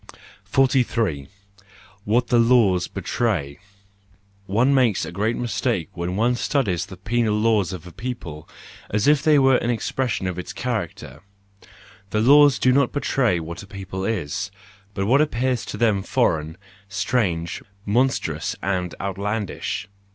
43 0.45 1.27
What 2.05 2.29
the 2.29 2.39
Laws 2.39 2.87
Betray 2.87 3.59
.—One 4.47 4.73
makes 4.73 5.05
a 5.05 5.11
great 5.11 5.37
mis¬ 5.37 5.61
take 5.61 5.95
when 5.95 6.15
one 6.15 6.33
studies 6.33 6.87
the 6.87 6.97
penal 6.97 7.39
laws 7.39 7.71
of 7.71 7.85
a 7.85 7.91
people, 7.91 8.49
as 8.89 9.07
if 9.07 9.21
they 9.21 9.37
were 9.37 9.57
an 9.57 9.69
expression 9.69 10.25
of 10.25 10.39
its 10.39 10.53
character; 10.53 11.21
the 12.09 12.19
laws 12.19 12.57
do 12.57 12.71
not 12.71 12.91
betray 12.91 13.39
what 13.39 13.61
a 13.61 13.67
people 13.67 14.03
is, 14.03 14.49
but 14.95 15.05
what 15.05 15.21
appears 15.21 15.63
to 15.65 15.77
them 15.77 16.01
foreign, 16.01 16.57
strange, 16.89 17.61
monstrous, 17.85 18.55
and 18.63 18.95
outlandish. 18.99 19.87